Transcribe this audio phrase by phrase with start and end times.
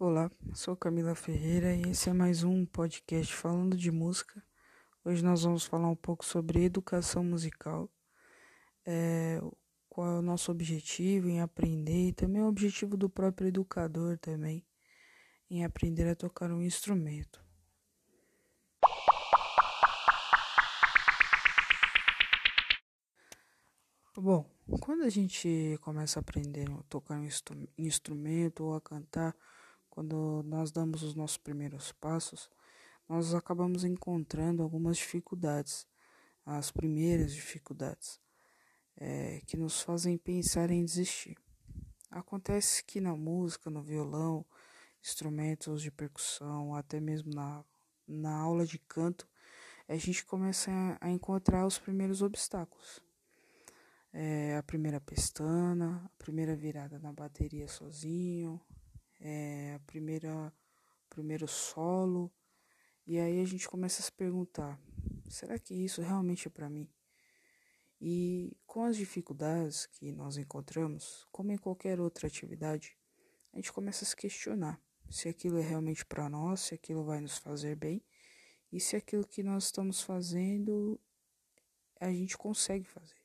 [0.00, 4.40] Olá, sou Camila Ferreira e esse é mais um podcast falando de música.
[5.04, 7.90] Hoje nós vamos falar um pouco sobre educação musical,
[8.86, 9.40] é,
[9.88, 14.64] qual é o nosso objetivo em aprender e também o objetivo do próprio educador também
[15.50, 17.44] em aprender a tocar um instrumento.
[24.16, 24.48] Bom,
[24.80, 27.28] quando a gente começa a aprender a tocar um
[27.76, 29.34] instrumento ou a cantar,
[29.98, 32.48] quando nós damos os nossos primeiros passos,
[33.08, 35.88] nós acabamos encontrando algumas dificuldades,
[36.46, 38.20] as primeiras dificuldades,
[38.96, 41.36] é, que nos fazem pensar em desistir.
[42.12, 44.46] Acontece que na música, no violão,
[45.02, 47.64] instrumentos de percussão, até mesmo na,
[48.06, 49.28] na aula de canto,
[49.88, 50.70] a gente começa
[51.00, 53.00] a, encontrar os primeiros obstáculos.
[54.12, 58.60] É, a primeira pestana, a primeira virada na bateria sozinho,
[59.20, 60.52] é, a primeira
[61.08, 62.30] primeiro solo.
[63.06, 64.80] E aí a gente começa a se perguntar
[65.28, 66.88] será que isso realmente é para mim?
[68.00, 72.96] E com as dificuldades que nós encontramos como em qualquer outra atividade
[73.52, 77.20] a gente começa a se questionar se aquilo é realmente para nós se aquilo vai
[77.20, 78.04] nos fazer bem
[78.70, 81.00] e se aquilo que nós estamos fazendo
[82.00, 83.16] a gente consegue fazer.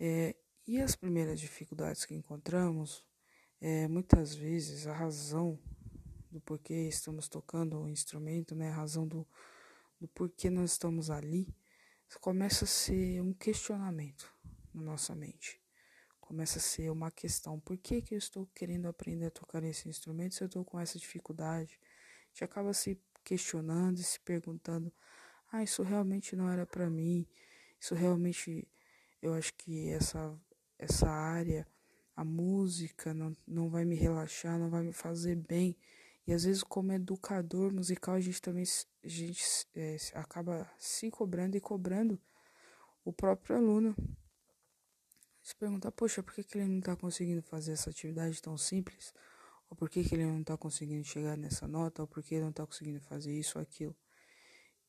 [0.00, 0.34] É,
[0.66, 3.06] e as primeiras dificuldades que encontramos
[3.66, 5.58] é, muitas vezes a razão
[6.30, 9.26] do porquê estamos tocando o instrumento, né, a razão do,
[9.98, 11.48] do porquê nós estamos ali,
[12.20, 14.30] começa a ser um questionamento
[14.74, 15.62] na nossa mente.
[16.20, 19.88] Começa a ser uma questão: por que, que eu estou querendo aprender a tocar esse
[19.88, 21.80] instrumento se eu estou com essa dificuldade?
[21.80, 24.92] A gente acaba se questionando e se perguntando:
[25.50, 27.26] ah, isso realmente não era para mim,
[27.80, 28.68] isso realmente,
[29.22, 30.38] eu acho que essa,
[30.78, 31.66] essa área
[32.16, 35.76] a música não, não vai me relaxar, não vai me fazer bem.
[36.26, 41.56] E às vezes, como educador musical, a gente também a gente, é, acaba se cobrando
[41.56, 42.18] e cobrando
[43.04, 43.94] o próprio aluno.
[45.42, 49.12] Se perguntar, poxa, por que, que ele não está conseguindo fazer essa atividade tão simples?
[49.68, 52.00] Ou por que, que ele não está conseguindo chegar nessa nota?
[52.00, 53.94] Ou por que ele não está conseguindo fazer isso ou aquilo?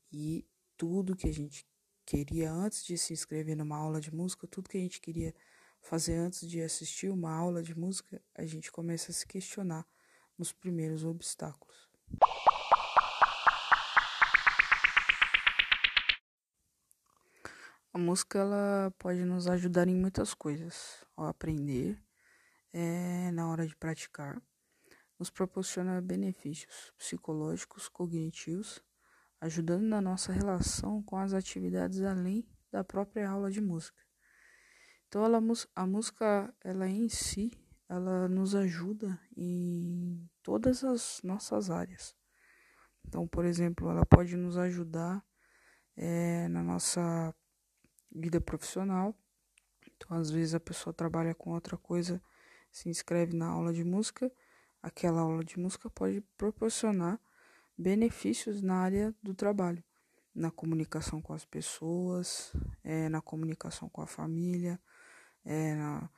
[0.09, 0.47] E
[0.77, 1.67] tudo que a gente
[2.05, 5.35] queria antes de se inscrever numa aula de música, tudo que a gente queria
[5.85, 9.85] fazer antes de assistir uma aula de música, a gente começa a se questionar
[10.35, 11.87] nos primeiros obstáculos.
[17.93, 22.01] A música ela pode nos ajudar em muitas coisas, ao aprender,
[22.73, 24.41] é, na hora de praticar,
[25.19, 28.81] nos proporciona benefícios psicológicos, cognitivos,
[29.39, 34.04] ajudando na nossa relação com as atividades além da própria aula de música.
[35.15, 35.41] Então ela,
[35.73, 37.49] a música, ela em si,
[37.87, 42.13] ela nos ajuda em todas as nossas áreas.
[43.07, 45.25] Então, por exemplo, ela pode nos ajudar
[45.95, 47.33] é, na nossa
[48.11, 49.15] vida profissional.
[49.95, 52.21] Então, às vezes a pessoa trabalha com outra coisa,
[52.69, 54.29] se inscreve na aula de música.
[54.83, 57.21] Aquela aula de música pode proporcionar
[57.77, 59.81] benefícios na área do trabalho,
[60.35, 62.51] na comunicação com as pessoas,
[62.83, 64.77] é, na comunicação com a família,
[65.45, 66.09] é, na,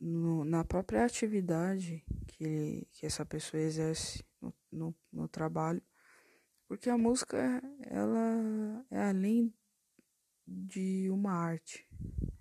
[0.00, 5.82] no, na própria atividade que, que essa pessoa exerce no, no, no trabalho,
[6.66, 9.54] porque a música ela é além
[10.46, 11.86] de uma arte,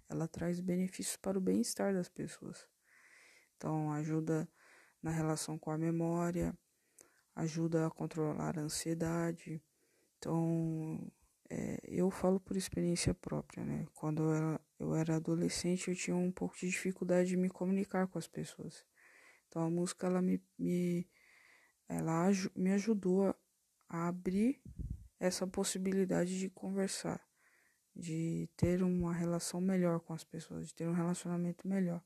[0.10, 2.66] ela traz benefícios para o bem-estar das pessoas.
[3.58, 4.48] Então, ajuda
[5.02, 6.58] na relação com a memória,
[7.36, 9.62] ajuda a controlar a ansiedade.
[10.18, 11.12] Então,
[11.50, 13.86] é, eu falo por experiência própria, né?
[13.94, 18.08] Quando eu era, eu era adolescente, eu tinha um pouco de dificuldade de me comunicar
[18.08, 18.86] com as pessoas.
[19.48, 21.10] Então a música ela me, me
[21.88, 23.34] ela me ajudou
[23.88, 24.62] a abrir
[25.20, 27.26] essa possibilidade de conversar,
[27.96, 32.04] de ter uma relação melhor com as pessoas, de ter um relacionamento melhor,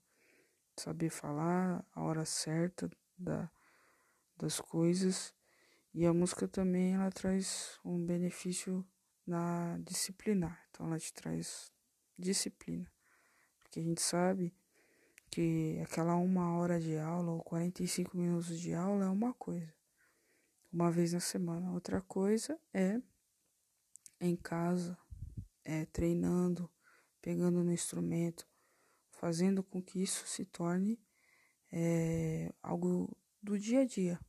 [0.78, 3.52] saber falar a hora certa da,
[4.38, 5.34] das coisas.
[5.94, 8.86] E a música também ela traz um benefício
[9.26, 10.66] na disciplinar.
[10.70, 11.72] Então ela te traz
[12.18, 12.92] disciplina.
[13.60, 14.54] Porque a gente sabe
[15.30, 19.74] que aquela uma hora de aula ou 45 minutos de aula é uma coisa.
[20.72, 21.72] Uma vez na semana.
[21.72, 23.02] Outra coisa é
[24.20, 24.98] em casa,
[25.64, 26.70] é treinando,
[27.22, 28.48] pegando no instrumento,
[29.10, 31.00] fazendo com que isso se torne
[31.72, 34.20] é, algo do dia a dia,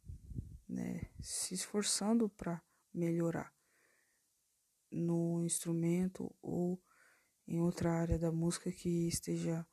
[0.68, 1.02] né?
[1.20, 2.62] Se esforçando para
[2.94, 3.52] melhorar
[4.92, 6.80] no instrumento ou
[7.46, 9.66] em outra área da música que esteja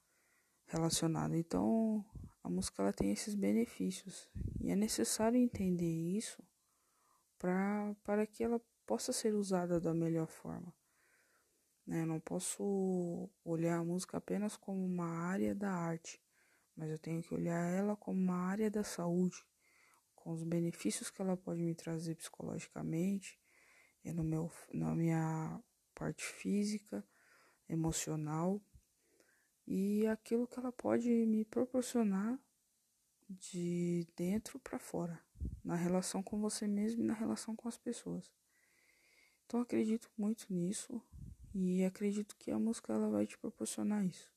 [0.65, 1.37] relacionada.
[1.37, 2.05] Então,
[2.43, 4.29] a música ela tem esses benefícios
[4.59, 6.43] e é necessário entender isso
[7.37, 10.73] pra, para que ela possa ser usada da melhor forma.
[11.85, 12.01] Né?
[12.01, 16.21] Eu não posso olhar a música apenas como uma área da arte,
[16.75, 19.43] mas eu tenho que olhar ela como uma área da saúde,
[20.15, 23.39] com os benefícios que ela pode me trazer psicologicamente,
[24.13, 25.61] no meu, na minha
[25.93, 27.03] parte física,
[27.67, 28.61] emocional
[29.67, 32.39] e aquilo que ela pode me proporcionar
[33.29, 35.21] de dentro para fora,
[35.63, 38.31] na relação com você mesmo e na relação com as pessoas.
[39.45, 41.01] Então acredito muito nisso
[41.53, 44.31] e acredito que a música ela vai te proporcionar isso.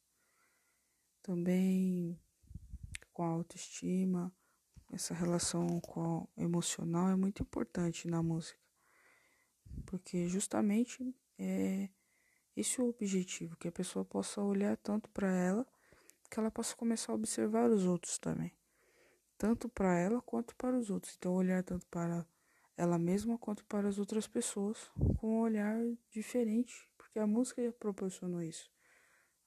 [1.22, 2.20] Também
[3.12, 4.34] com a autoestima,
[4.90, 8.62] essa relação com emocional é muito importante na música.
[9.86, 11.88] Porque justamente é
[12.56, 15.66] esse o objetivo, que a pessoa possa olhar tanto para ela,
[16.30, 18.52] que ela possa começar a observar os outros também.
[19.38, 21.14] Tanto para ela quanto para os outros.
[21.16, 22.26] Então, olhar tanto para
[22.76, 25.78] ela mesma quanto para as outras pessoas com um olhar
[26.10, 28.70] diferente, porque a música proporcionou isso.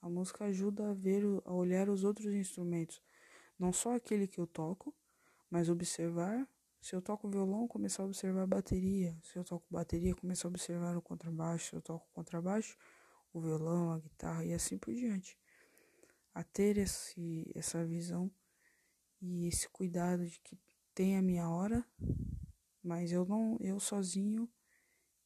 [0.02, 3.02] A música ajuda a ver, a olhar os outros instrumentos,
[3.58, 4.94] não só aquele que eu toco,
[5.50, 6.48] mas observar
[6.86, 9.18] se eu toco violão, começar a observar a bateria.
[9.24, 11.70] Se eu toco bateria, começar a observar o contrabaixo.
[11.70, 12.78] Se eu toco contrabaixo,
[13.34, 15.36] o violão, a guitarra e assim por diante.
[16.32, 18.30] A ter esse, essa visão
[19.20, 20.60] e esse cuidado de que
[20.94, 21.84] tem a minha hora,
[22.84, 24.48] mas eu não, eu sozinho,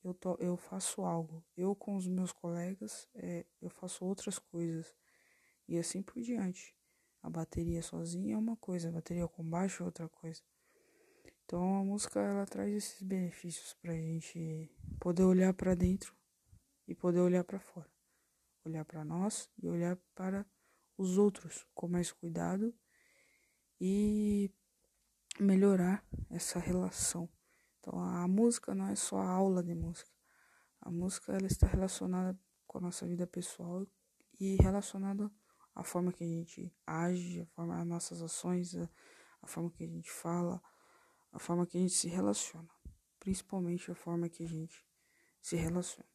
[0.01, 1.44] eu, to, eu faço algo.
[1.57, 4.95] Eu com os meus colegas, é, eu faço outras coisas
[5.67, 6.73] e assim por diante.
[7.21, 10.41] A bateria sozinha é uma coisa, a bateria com baixo é outra coisa.
[11.49, 16.13] Então a música ela traz esses benefícios para a gente poder olhar para dentro
[16.87, 17.89] e poder olhar para fora,
[18.63, 20.45] olhar para nós e olhar para
[20.95, 22.71] os outros com mais cuidado
[23.81, 24.53] e
[25.39, 27.27] melhorar essa relação.
[27.79, 30.11] Então a música não é só a aula de música.
[30.79, 33.87] A música ela está relacionada com a nossa vida pessoal
[34.39, 35.31] e relacionada
[35.73, 38.87] à forma que a gente age, a forma as nossas ações, a,
[39.41, 40.61] a forma que a gente fala,
[41.31, 42.69] a forma que a gente se relaciona,
[43.19, 44.85] principalmente a forma que a gente
[45.41, 46.09] se relaciona.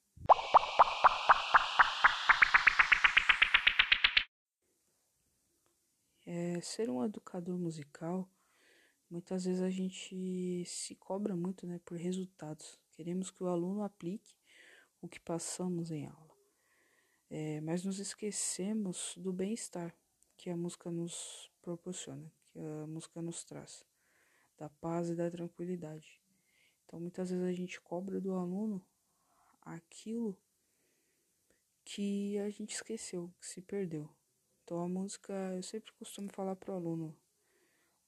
[6.27, 8.29] É, ser um educador musical,
[9.11, 12.81] muitas vezes a gente se cobra muito né, por resultados.
[12.93, 14.35] Queremos que o aluno aplique
[15.01, 16.35] o que passamos em aula.
[17.31, 19.95] É, mas nos esquecemos do bem-estar
[20.37, 23.85] que a música nos proporciona, que a música nos traz
[24.57, 26.21] da paz e da tranquilidade.
[26.85, 28.85] Então, muitas vezes a gente cobra do aluno
[29.63, 30.39] aquilo
[31.85, 34.09] que a gente esqueceu, que se perdeu.
[34.63, 37.17] Então, a música, eu sempre costumo falar pro aluno: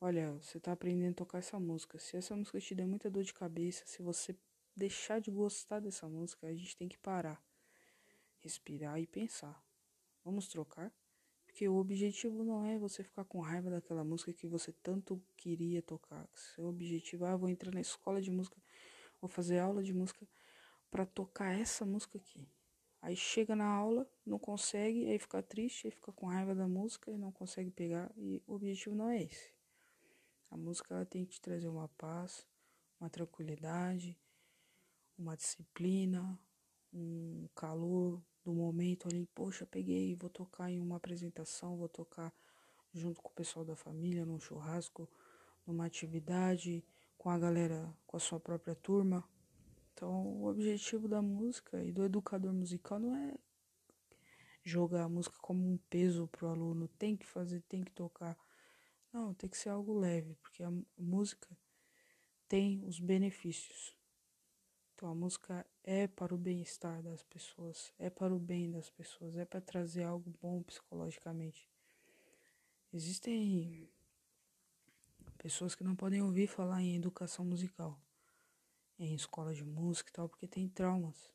[0.00, 1.98] olha, você está aprendendo a tocar essa música.
[1.98, 4.36] Se essa música te der muita dor de cabeça, se você
[4.74, 7.42] deixar de gostar dessa música, a gente tem que parar,
[8.40, 9.62] respirar e pensar.
[10.24, 10.92] Vamos trocar?
[11.56, 15.80] Porque o objetivo não é você ficar com raiva daquela música que você tanto queria
[15.80, 16.28] tocar.
[16.34, 18.58] Seu objetivo é, ah, vou entrar na escola de música,
[19.22, 20.28] vou fazer aula de música
[20.90, 22.46] para tocar essa música aqui.
[23.00, 27.10] Aí chega na aula, não consegue, aí fica triste, aí fica com raiva da música
[27.10, 28.12] e não consegue pegar.
[28.18, 29.50] E o objetivo não é esse.
[30.50, 32.46] A música ela tem que te trazer uma paz,
[33.00, 34.14] uma tranquilidade,
[35.16, 36.38] uma disciplina,
[36.92, 42.32] um calor, do momento ali, poxa, peguei, vou tocar em uma apresentação, vou tocar
[42.94, 45.08] junto com o pessoal da família, num churrasco,
[45.66, 46.84] numa atividade,
[47.18, 49.28] com a galera, com a sua própria turma.
[49.92, 53.34] Então, o objetivo da música e do educador musical não é
[54.62, 58.38] jogar a música como um peso pro aluno, tem que fazer, tem que tocar.
[59.12, 61.48] Não, tem que ser algo leve, porque a música
[62.46, 63.95] tem os benefícios.
[64.96, 69.36] Então a música é para o bem-estar das pessoas, é para o bem das pessoas,
[69.36, 71.68] é para trazer algo bom psicologicamente.
[72.90, 73.90] Existem
[75.36, 78.00] pessoas que não podem ouvir falar em educação musical,
[78.98, 81.30] em escola de música e tal, porque tem traumas.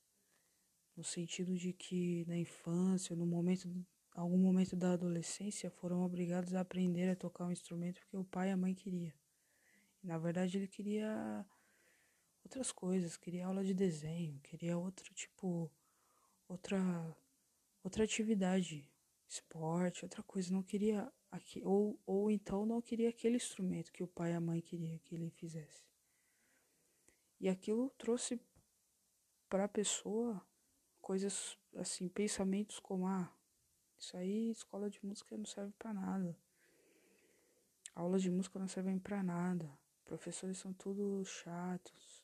[0.98, 3.70] No sentido de que na infância, no momento,
[4.16, 8.50] algum momento da adolescência, foram obrigados a aprender a tocar um instrumento porque o pai
[8.50, 9.14] e a mãe queria.
[10.02, 11.46] Na verdade, ele queria
[12.44, 15.72] outras coisas, queria aula de desenho, queria outro tipo,
[16.48, 16.80] outra
[17.84, 18.88] outra atividade,
[19.28, 24.08] esporte, outra coisa, não queria aqui ou ou então não queria aquele instrumento que o
[24.08, 25.86] pai e a mãe queria que ele fizesse.
[27.40, 28.40] E aquilo trouxe
[29.50, 30.46] para a pessoa
[31.02, 33.34] coisas assim, pensamentos como ah,
[33.98, 36.38] isso aí, escola de música não serve para nada.
[37.94, 39.70] Aulas de música não servem para nada.
[40.06, 42.21] professores são todos chatos.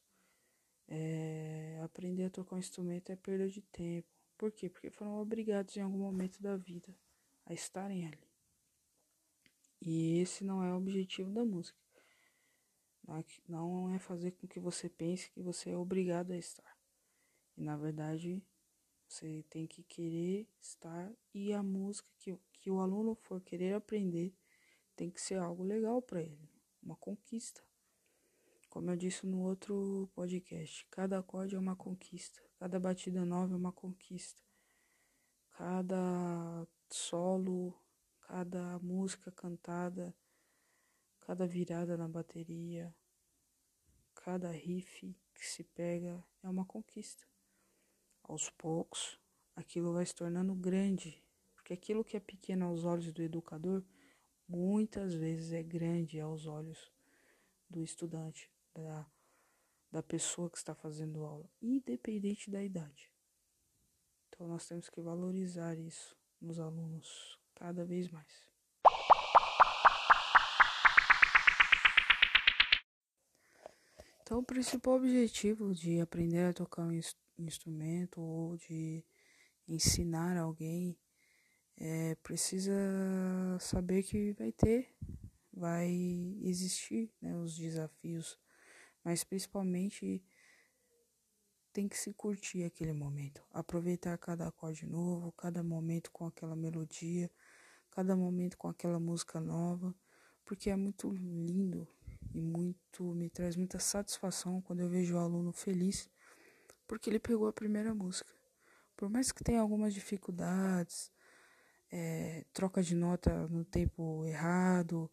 [0.88, 4.08] É, aprender a tocar um instrumento é perda de tempo.
[4.38, 4.70] Por quê?
[4.70, 6.96] Porque foram obrigados em algum momento da vida
[7.46, 8.28] a estarem ali.
[9.82, 11.78] E esse não é o objetivo da música.
[13.48, 16.78] Não é, é fazer com que você pense que você é obrigado a estar.
[17.56, 18.44] E na verdade,
[19.08, 24.36] você tem que querer estar e a música que, que o aluno for querer aprender
[24.96, 26.50] tem que ser algo legal para ele,
[26.84, 27.67] uma conquista.
[28.78, 33.58] Como eu disse no outro podcast, cada acorde é uma conquista, cada batida nova é
[33.58, 34.40] uma conquista,
[35.50, 37.74] cada solo,
[38.22, 40.16] cada música cantada,
[41.22, 42.96] cada virada na bateria,
[44.14, 47.26] cada riff que se pega é uma conquista.
[48.22, 49.20] Aos poucos,
[49.56, 51.20] aquilo vai se tornando grande,
[51.56, 53.84] porque aquilo que é pequeno aos olhos do educador,
[54.48, 56.92] muitas vezes é grande aos olhos
[57.68, 59.06] do estudante, da,
[59.92, 63.12] da pessoa que está fazendo aula, independente da idade.
[64.28, 68.48] Então nós temos que valorizar isso nos alunos cada vez mais.
[74.22, 77.02] Então, o principal objetivo de aprender a tocar um
[77.38, 79.02] instrumento ou de
[79.66, 81.00] ensinar alguém
[81.78, 82.74] é, precisa
[83.60, 84.94] saber que vai ter,
[85.54, 85.90] vai
[86.42, 88.38] existir né, os desafios,
[89.08, 90.22] mas principalmente
[91.72, 97.32] tem que se curtir aquele momento, aproveitar cada acorde novo, cada momento com aquela melodia,
[97.90, 99.96] cada momento com aquela música nova,
[100.44, 101.88] porque é muito lindo
[102.34, 106.10] e muito me traz muita satisfação quando eu vejo o aluno feliz
[106.86, 108.34] porque ele pegou a primeira música.
[108.98, 111.14] Por mais que tenha algumas dificuldades,
[111.90, 115.10] é, troca de nota no tempo errado,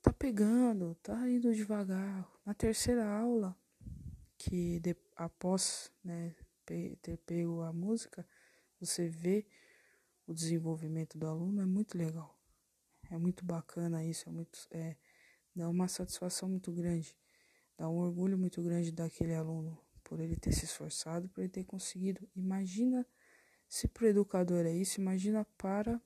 [0.00, 2.32] tá pegando, tá indo devagar.
[2.44, 3.56] Na terceira aula,
[4.36, 6.34] que de, após né,
[6.64, 8.26] ter pego a música,
[8.78, 9.46] você vê
[10.26, 12.38] o desenvolvimento do aluno, é muito legal.
[13.10, 14.96] É muito bacana isso, é muito, é,
[15.54, 17.16] dá uma satisfação muito grande,
[17.76, 21.64] dá um orgulho muito grande daquele aluno por ele ter se esforçado, por ele ter
[21.64, 22.28] conseguido.
[22.34, 23.06] Imagina
[23.68, 26.00] se para o educador é isso, imagina para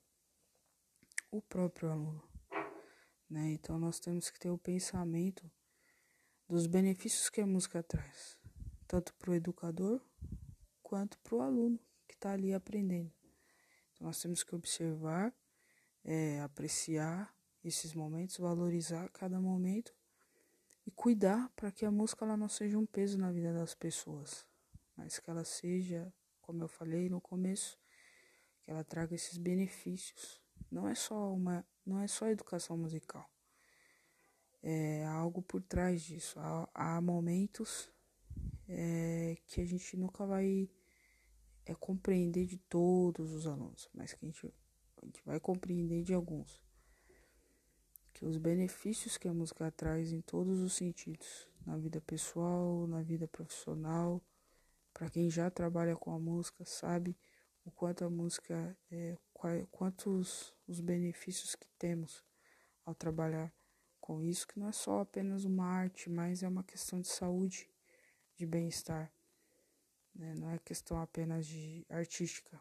[1.31, 2.23] o próprio aluno.
[3.29, 3.51] Né?
[3.51, 5.49] Então nós temos que ter o pensamento
[6.49, 8.35] dos benefícios que a música traz,
[8.87, 10.01] tanto para o educador
[10.81, 13.13] quanto para o aluno que está ali aprendendo.
[13.93, 15.31] Então nós temos que observar,
[16.03, 17.31] é, apreciar
[17.63, 19.93] esses momentos, valorizar cada momento
[20.87, 24.43] e cuidar para que a música ela não seja um peso na vida das pessoas,
[24.97, 27.77] mas que ela seja, como eu falei no começo,
[28.63, 30.41] que ela traga esses benefícios.
[30.71, 33.29] Não é só uma, não é só educação musical.
[34.61, 36.39] É algo por trás disso.
[36.39, 37.89] Há, há momentos
[38.67, 40.69] é, que a gente nunca vai
[41.65, 44.53] é, compreender de todos os alunos, mas que a gente,
[45.01, 46.61] a gente vai compreender de alguns
[48.13, 53.01] que os benefícios que a música traz em todos os sentidos, na vida pessoal, na
[53.01, 54.21] vida profissional,
[54.93, 57.17] para quem já trabalha com a música, sabe
[57.63, 59.15] o quanto a música é,
[59.71, 62.21] quantos os benefícios que temos
[62.85, 63.53] ao trabalhar
[64.09, 67.69] com isso, que não é só apenas uma arte, mas é uma questão de saúde,
[68.35, 69.13] de bem-estar.
[70.15, 70.33] Né?
[70.33, 72.59] Não é questão apenas de artística,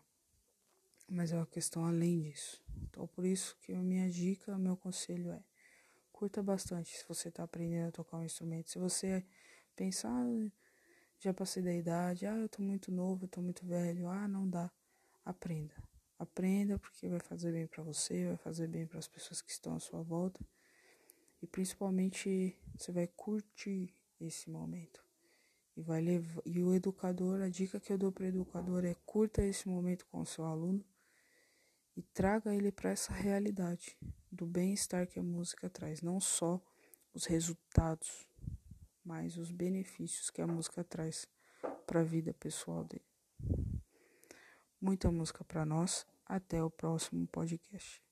[1.09, 2.63] mas é uma questão além disso.
[2.83, 5.43] Então, por isso que a minha dica, meu conselho é
[6.13, 8.69] curta bastante se você está aprendendo a tocar um instrumento.
[8.69, 9.25] Se você
[9.75, 10.51] pensar, ah,
[11.19, 14.47] já passei da idade, ah, eu tô muito novo, eu tô muito velho, ah, não
[14.47, 14.71] dá.
[15.25, 15.75] Aprenda.
[16.19, 19.77] Aprenda porque vai fazer bem para você, vai fazer bem para as pessoas que estão
[19.77, 20.45] à sua volta.
[21.41, 25.05] E principalmente você vai curtir esse momento.
[25.77, 28.95] E vai levar, e o educador, a dica que eu dou para o educador é
[29.07, 30.85] curta esse momento com o seu aluno
[31.97, 33.97] e traga ele para essa realidade
[34.31, 36.61] do bem-estar que a música traz, não só
[37.13, 38.27] os resultados,
[39.05, 41.27] mas os benefícios que a música traz
[41.87, 43.05] para a vida pessoal dele.
[44.81, 46.07] Muita música para nós.
[46.25, 48.08] Até o próximo podcast.